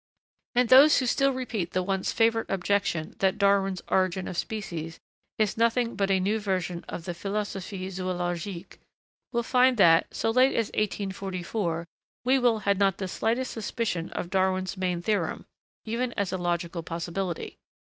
[0.55, 4.99] And those who still repeat the once favorite objection that Darwin's 'Origin of Species'
[5.37, 8.79] is nothing but a new version of the 'Philosophie zoologique'
[9.31, 11.85] will find that, so late as 1844,
[12.23, 15.45] Whewell had not the slightest suspicion of Darwin's main theorem,
[15.85, 17.59] even as a logical possibility.